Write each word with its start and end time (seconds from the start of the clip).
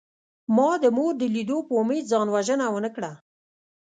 ما 0.55 0.69
د 0.83 0.85
مور 0.97 1.13
د 1.17 1.23
لیدو 1.35 1.57
په 1.67 1.73
امید 1.81 2.03
ځان 2.11 2.27
وژنه 2.35 2.65
ونکړه 2.75 3.11